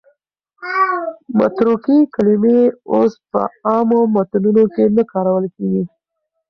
[1.37, 2.59] متروکې کلمې
[2.93, 5.83] اوس په عامو متنونو کې نه کارول کېږي.